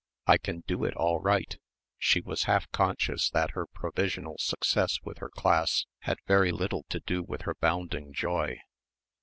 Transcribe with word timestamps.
I 0.25 0.39
can 0.39 0.61
do 0.65 0.83
it 0.83 0.95
all 0.95 1.19
right," 1.19 1.55
she 1.99 2.21
was 2.21 2.45
half 2.45 2.67
conscious 2.71 3.29
that 3.35 3.51
her 3.51 3.67
provisional 3.67 4.35
success 4.39 4.97
with 5.03 5.19
her 5.19 5.29
class 5.29 5.85
had 5.99 6.17
very 6.25 6.51
little 6.51 6.85
to 6.89 7.01
do 7.01 7.21
with 7.21 7.43
her 7.43 7.53
bounding 7.61 8.11
joy. 8.11 8.57